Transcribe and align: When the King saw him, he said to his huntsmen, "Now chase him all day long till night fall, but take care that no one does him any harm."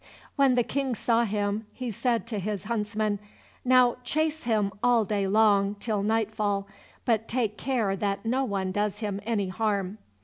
When 0.35 0.55
the 0.55 0.63
King 0.63 0.95
saw 0.95 1.25
him, 1.25 1.67
he 1.73 1.91
said 1.91 2.25
to 2.25 2.39
his 2.39 2.63
huntsmen, 2.63 3.19
"Now 3.63 3.97
chase 4.03 4.45
him 4.45 4.71
all 4.81 5.05
day 5.05 5.27
long 5.27 5.75
till 5.75 6.01
night 6.01 6.31
fall, 6.31 6.67
but 7.05 7.27
take 7.27 7.55
care 7.55 7.95
that 7.95 8.25
no 8.25 8.43
one 8.43 8.71
does 8.71 9.01
him 9.01 9.21
any 9.27 9.49
harm." 9.49 9.99